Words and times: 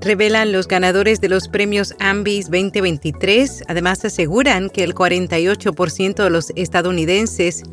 Revelan 0.00 0.52
los 0.52 0.66
ganadores 0.66 1.20
de 1.20 1.28
los 1.28 1.48
premios 1.48 1.94
Ambis 1.98 2.46
2023. 2.46 3.64
Además, 3.68 4.04
aseguran 4.04 4.70
que 4.70 4.82
el 4.82 4.94
48% 4.94 6.24
de 6.24 6.30
los 6.30 6.52
estadounidenses 6.56 7.64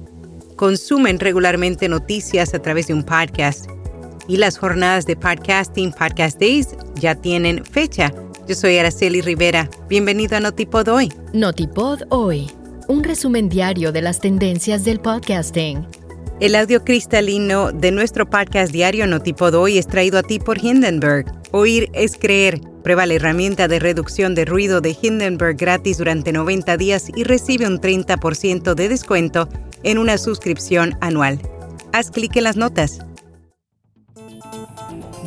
consumen 0.57 1.19
regularmente 1.19 1.87
noticias 1.87 2.53
a 2.53 2.59
través 2.59 2.87
de 2.87 2.93
un 2.93 3.03
podcast. 3.03 3.69
Y 4.27 4.37
las 4.37 4.57
jornadas 4.57 5.05
de 5.05 5.15
podcasting 5.15 5.93
Podcast 5.93 6.37
Days 6.37 6.75
ya 6.95 7.15
tienen 7.15 7.63
fecha. 7.63 8.13
Yo 8.45 8.55
soy 8.55 8.77
Araceli 8.77 9.21
Rivera. 9.21 9.69
Bienvenido 9.87 10.35
a 10.35 10.41
Notipod 10.41 10.89
Hoy. 10.89 11.13
Notipod 11.33 12.01
Hoy, 12.09 12.51
un 12.89 13.05
resumen 13.05 13.47
diario 13.47 13.93
de 13.93 14.01
las 14.01 14.19
tendencias 14.19 14.83
del 14.83 14.99
podcasting. 14.99 15.87
El 16.39 16.55
audio 16.55 16.83
cristalino 16.83 17.71
de 17.71 17.91
nuestro 17.91 18.29
podcast 18.29 18.71
diario 18.71 19.07
Notipod 19.07 19.55
Hoy 19.55 19.77
es 19.77 19.87
traído 19.87 20.19
a 20.19 20.23
ti 20.23 20.39
por 20.39 20.63
Hindenburg. 20.63 21.25
Oír 21.51 21.89
es 21.93 22.17
creer. 22.17 22.59
Prueba 22.83 23.05
la 23.05 23.15
herramienta 23.15 23.67
de 23.67 23.79
reducción 23.79 24.35
de 24.35 24.45
ruido 24.45 24.81
de 24.81 24.95
Hindenburg 25.01 25.57
gratis 25.57 25.97
durante 25.97 26.31
90 26.31 26.77
días 26.77 27.09
y 27.15 27.23
recibe 27.23 27.67
un 27.67 27.79
30% 27.79 28.73
de 28.73 28.89
descuento 28.89 29.49
en 29.83 29.97
una 29.97 30.17
suscripción 30.17 30.97
anual. 31.01 31.39
Haz 31.93 32.11
clic 32.11 32.35
en 32.35 32.43
las 32.43 32.57
notas. 32.57 32.99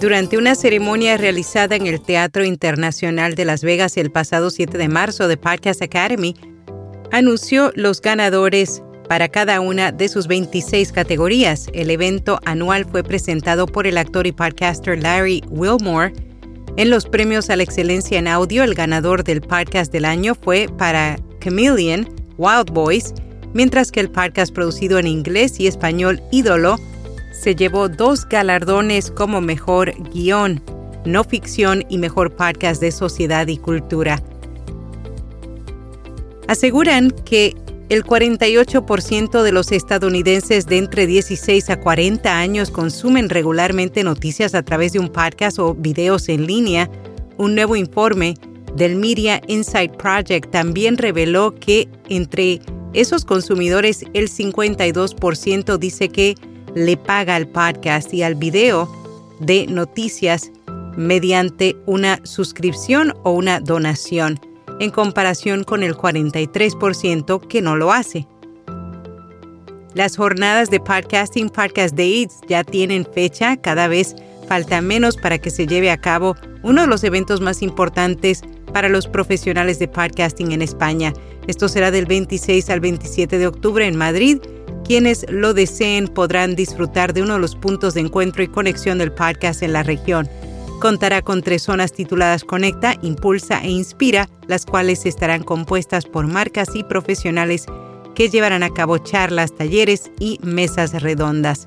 Durante 0.00 0.38
una 0.38 0.54
ceremonia 0.54 1.18
realizada 1.18 1.76
en 1.76 1.86
el 1.86 2.00
Teatro 2.00 2.44
Internacional 2.44 3.34
de 3.34 3.44
Las 3.44 3.62
Vegas 3.62 3.96
el 3.98 4.10
pasado 4.10 4.50
7 4.50 4.78
de 4.78 4.88
marzo 4.88 5.28
de 5.28 5.36
Podcast 5.36 5.82
Academy, 5.82 6.34
anunció 7.12 7.72
los 7.74 8.00
ganadores 8.00 8.82
para 9.10 9.28
cada 9.28 9.60
una 9.60 9.90
de 9.90 10.08
sus 10.08 10.28
26 10.28 10.92
categorías. 10.92 11.66
El 11.72 11.90
evento 11.90 12.38
anual 12.44 12.84
fue 12.84 13.02
presentado 13.02 13.66
por 13.66 13.88
el 13.88 13.98
actor 13.98 14.24
y 14.24 14.30
podcaster 14.30 15.02
Larry 15.02 15.42
Wilmore. 15.48 16.12
En 16.76 16.90
los 16.90 17.06
premios 17.06 17.50
a 17.50 17.56
la 17.56 17.64
excelencia 17.64 18.20
en 18.20 18.28
audio, 18.28 18.62
el 18.62 18.72
ganador 18.72 19.24
del 19.24 19.40
podcast 19.40 19.90
del 19.92 20.04
año 20.04 20.36
fue 20.36 20.68
para 20.78 21.18
Chameleon, 21.40 22.08
Wild 22.38 22.70
Boys, 22.70 23.12
mientras 23.52 23.90
que 23.90 23.98
el 23.98 24.12
podcast 24.12 24.54
producido 24.54 25.00
en 25.00 25.08
inglés 25.08 25.58
y 25.58 25.66
español 25.66 26.22
Ídolo 26.30 26.76
se 27.32 27.56
llevó 27.56 27.88
dos 27.88 28.28
galardones 28.28 29.10
como 29.10 29.40
mejor 29.40 29.92
guion, 30.12 30.62
no 31.04 31.24
ficción 31.24 31.84
y 31.88 31.98
mejor 31.98 32.36
podcast 32.36 32.80
de 32.80 32.92
sociedad 32.92 33.48
y 33.48 33.58
cultura. 33.58 34.22
Aseguran 36.46 37.10
que 37.10 37.56
el 37.90 38.04
48% 38.04 39.42
de 39.42 39.50
los 39.50 39.72
estadounidenses 39.72 40.66
de 40.66 40.78
entre 40.78 41.08
16 41.08 41.70
a 41.70 41.80
40 41.80 42.38
años 42.38 42.70
consumen 42.70 43.28
regularmente 43.28 44.04
noticias 44.04 44.54
a 44.54 44.62
través 44.62 44.92
de 44.92 45.00
un 45.00 45.08
podcast 45.08 45.58
o 45.58 45.74
videos 45.74 46.28
en 46.28 46.46
línea. 46.46 46.88
Un 47.36 47.56
nuevo 47.56 47.74
informe 47.74 48.36
del 48.76 48.94
Media 48.94 49.42
Insight 49.48 49.96
Project 49.96 50.52
también 50.52 50.98
reveló 50.98 51.56
que 51.56 51.88
entre 52.08 52.60
esos 52.92 53.24
consumidores 53.24 54.04
el 54.14 54.30
52% 54.30 55.76
dice 55.76 56.10
que 56.10 56.36
le 56.76 56.96
paga 56.96 57.34
al 57.34 57.48
podcast 57.48 58.14
y 58.14 58.22
al 58.22 58.36
video 58.36 58.88
de 59.40 59.66
noticias 59.66 60.52
mediante 60.96 61.76
una 61.86 62.20
suscripción 62.24 63.14
o 63.24 63.32
una 63.32 63.58
donación 63.58 64.38
en 64.80 64.90
comparación 64.90 65.62
con 65.62 65.84
el 65.84 65.94
43% 65.94 67.46
que 67.46 67.62
no 67.62 67.76
lo 67.76 67.92
hace. 67.92 68.26
Las 69.94 70.16
jornadas 70.16 70.70
de 70.70 70.80
podcasting 70.80 71.50
Podcast 71.50 71.94
Days 71.94 72.40
ya 72.48 72.64
tienen 72.64 73.04
fecha, 73.04 73.56
cada 73.56 73.88
vez 73.88 74.16
falta 74.48 74.80
menos 74.80 75.16
para 75.16 75.38
que 75.38 75.50
se 75.50 75.66
lleve 75.66 75.90
a 75.90 76.00
cabo 76.00 76.34
uno 76.62 76.82
de 76.82 76.86
los 76.86 77.04
eventos 77.04 77.40
más 77.40 77.62
importantes 77.62 78.42
para 78.72 78.88
los 78.88 79.06
profesionales 79.06 79.78
de 79.78 79.88
podcasting 79.88 80.52
en 80.52 80.62
España. 80.62 81.12
Esto 81.46 81.68
será 81.68 81.90
del 81.90 82.06
26 82.06 82.70
al 82.70 82.80
27 82.80 83.38
de 83.38 83.46
octubre 83.46 83.86
en 83.86 83.96
Madrid. 83.96 84.38
Quienes 84.84 85.26
lo 85.28 85.54
deseen 85.54 86.08
podrán 86.08 86.56
disfrutar 86.56 87.12
de 87.12 87.22
uno 87.22 87.34
de 87.34 87.40
los 87.40 87.54
puntos 87.54 87.94
de 87.94 88.00
encuentro 88.00 88.42
y 88.42 88.48
conexión 88.48 88.98
del 88.98 89.12
podcast 89.12 89.62
en 89.62 89.72
la 89.72 89.82
región. 89.82 90.28
Contará 90.80 91.20
con 91.20 91.42
tres 91.42 91.64
zonas 91.64 91.92
tituladas 91.92 92.42
Conecta, 92.42 92.94
Impulsa 93.02 93.60
e 93.62 93.68
Inspira, 93.68 94.30
las 94.48 94.64
cuales 94.64 95.04
estarán 95.04 95.42
compuestas 95.42 96.06
por 96.06 96.26
marcas 96.26 96.70
y 96.74 96.84
profesionales 96.84 97.66
que 98.14 98.30
llevarán 98.30 98.62
a 98.62 98.70
cabo 98.70 98.96
charlas, 98.96 99.54
talleres 99.54 100.10
y 100.18 100.38
mesas 100.42 101.02
redondas. 101.02 101.66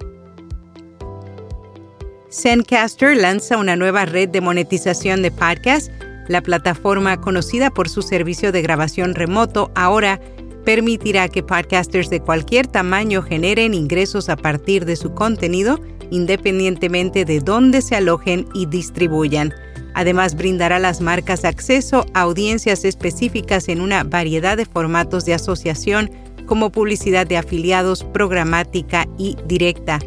Zencaster 2.31 3.16
lanza 3.16 3.57
una 3.57 3.75
nueva 3.75 4.06
red 4.06 4.29
de 4.29 4.41
monetización 4.41 5.22
de 5.22 5.30
podcasts. 5.30 5.91
La 6.28 6.41
plataforma, 6.41 7.22
conocida 7.22 7.69
por 7.69 7.90
su 7.90 8.01
servicio 8.01 8.51
de 8.51 8.63
grabación 8.63 9.13
remoto, 9.13 9.72
ahora 9.75 10.19
permitirá 10.66 11.28
que 11.30 11.44
podcasters 11.44 12.09
de 12.09 12.19
cualquier 12.19 12.66
tamaño 12.66 13.22
generen 13.22 13.75
ingresos 13.75 14.30
a 14.30 14.38
partir 14.38 14.85
de 14.85 14.95
su 14.95 15.13
contenido 15.13 15.80
independientemente 16.13 17.25
de 17.25 17.40
dónde 17.40 17.81
se 17.81 17.96
alojen 17.96 18.47
y 18.53 18.68
distribuyan. 18.68 19.51
Además, 19.96 20.35
brindará 20.35 20.75
a 20.75 20.79
las 20.79 21.01
marcas 21.01 21.44
acceso 21.44 22.06
a 22.13 22.22
audiencias 22.22 22.85
específicas 22.85 23.68
en 23.68 23.81
una 23.81 24.03
variedad 24.03 24.56
de 24.56 24.66
formatos 24.66 25.25
de 25.25 25.34
asociación 25.34 26.12
como 26.46 26.72
publicidad 26.72 27.25
de 27.25 27.38
afiliados, 27.38 28.03
programática 28.03 29.07
y 29.18 29.38
directa. 29.47 30.00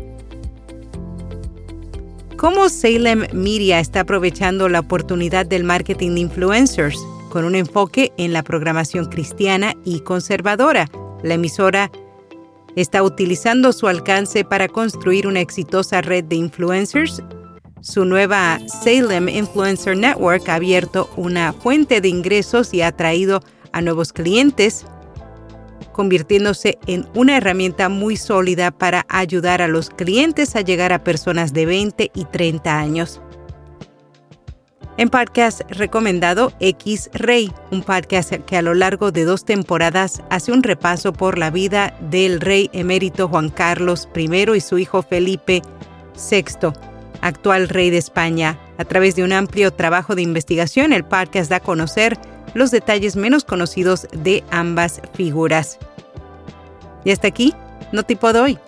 ¿Cómo 2.36 2.68
Salem 2.68 3.26
Media 3.32 3.80
está 3.80 4.00
aprovechando 4.00 4.68
la 4.68 4.80
oportunidad 4.80 5.44
del 5.44 5.64
marketing 5.64 6.14
de 6.14 6.20
influencers? 6.20 6.98
Con 7.30 7.44
un 7.44 7.56
enfoque 7.56 8.12
en 8.16 8.32
la 8.32 8.44
programación 8.44 9.06
cristiana 9.06 9.74
y 9.84 10.00
conservadora. 10.00 10.88
La 11.24 11.34
emisora 11.34 11.90
está 12.76 13.02
utilizando 13.02 13.72
su 13.72 13.88
alcance 13.88 14.44
para 14.44 14.68
construir 14.68 15.26
una 15.26 15.40
exitosa 15.40 16.02
red 16.02 16.24
de 16.24 16.36
influencers. 16.36 17.22
Su 17.80 18.04
nueva 18.04 18.58
Salem 18.82 19.28
Influencer 19.28 19.96
Network 19.96 20.48
ha 20.48 20.54
abierto 20.54 21.10
una 21.16 21.52
fuente 21.52 22.00
de 22.00 22.08
ingresos 22.08 22.72
y 22.74 22.82
ha 22.82 22.88
atraído 22.88 23.40
a 23.72 23.80
nuevos 23.80 24.12
clientes, 24.12 24.86
convirtiéndose 25.92 26.78
en 26.86 27.06
una 27.14 27.38
herramienta 27.38 27.88
muy 27.88 28.16
sólida 28.16 28.70
para 28.70 29.06
ayudar 29.08 29.62
a 29.62 29.68
los 29.68 29.88
clientes 29.88 30.54
a 30.56 30.60
llegar 30.60 30.92
a 30.92 31.02
personas 31.04 31.52
de 31.52 31.66
20 31.66 32.10
y 32.14 32.24
30 32.26 32.78
años. 32.78 33.20
En 34.98 35.10
podcast 35.10 35.60
recomendado 35.68 36.54
X 36.58 37.10
Rey, 37.12 37.52
un 37.70 37.82
podcast 37.82 38.32
que 38.32 38.56
a 38.56 38.62
lo 38.62 38.72
largo 38.72 39.12
de 39.12 39.24
dos 39.24 39.44
temporadas 39.44 40.22
hace 40.30 40.52
un 40.52 40.62
repaso 40.62 41.12
por 41.12 41.36
la 41.36 41.50
vida 41.50 41.94
del 42.00 42.40
rey 42.40 42.70
emérito 42.72 43.28
Juan 43.28 43.50
Carlos 43.50 44.08
I 44.16 44.56
y 44.56 44.60
su 44.60 44.78
hijo 44.78 45.02
Felipe 45.02 45.60
VI, 46.30 46.72
actual 47.20 47.68
rey 47.68 47.90
de 47.90 47.98
España. 47.98 48.58
A 48.78 48.86
través 48.86 49.14
de 49.16 49.22
un 49.22 49.34
amplio 49.34 49.70
trabajo 49.70 50.14
de 50.14 50.22
investigación, 50.22 50.94
el 50.94 51.04
podcast 51.04 51.50
da 51.50 51.56
a 51.56 51.60
conocer 51.60 52.16
los 52.54 52.70
detalles 52.70 53.16
menos 53.16 53.44
conocidos 53.44 54.08
de 54.12 54.44
ambas 54.50 55.02
figuras. 55.12 55.78
Y 57.04 57.10
hasta 57.10 57.28
aquí, 57.28 57.52
no 57.92 58.02
tipo 58.02 58.32
doy. 58.32 58.58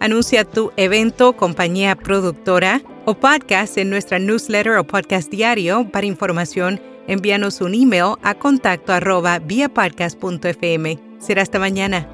Anuncia 0.00 0.46
tu 0.46 0.72
evento, 0.76 1.34
compañía 1.34 1.96
productora 1.96 2.80
o 3.08 3.14
podcast 3.14 3.78
en 3.78 3.88
nuestra 3.88 4.18
newsletter 4.18 4.76
o 4.76 4.84
podcast 4.84 5.30
diario. 5.30 5.88
Para 5.90 6.04
información, 6.04 6.78
envíanos 7.06 7.62
un 7.62 7.72
email 7.72 8.16
a 8.22 8.34
contacto 8.34 8.92
arroba 8.92 9.40
Será 11.18 11.40
hasta 11.40 11.58
mañana. 11.58 12.06